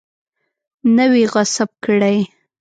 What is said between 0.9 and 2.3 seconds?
نه وي غصب کړی.